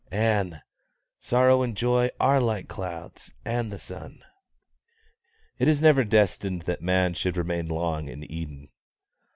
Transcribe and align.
Ann! 0.09 0.63
sorrow 1.19 1.61
and 1.61 1.77
joy 1.77 2.09
are 2.19 2.41
like 2.41 2.67
the 2.67 2.73
clouds 2.73 3.31
and 3.45 3.71
the 3.71 3.77
sun." 3.77 4.23
It 5.59 5.67
is 5.67 5.79
never 5.79 6.03
destined 6.03 6.63
that 6.63 6.81
man 6.81 7.13
should 7.13 7.37
remain 7.37 7.67
long 7.67 8.07
in 8.07 8.23
Eden. 8.23 8.69